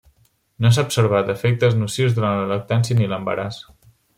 [0.65, 3.65] No s'ha observat efectes nocius durant la lactància ni l'embaràs.